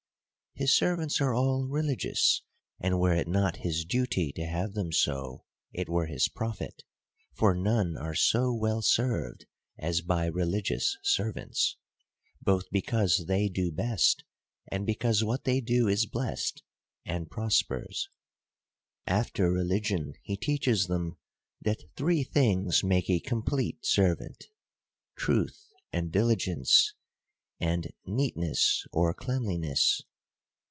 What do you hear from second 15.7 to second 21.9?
is blessed, and prospers. After religion, he teaches them, that